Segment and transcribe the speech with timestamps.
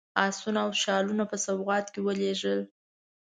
[0.25, 2.63] آسونه او شالونه په سوغات کې ولېږلي.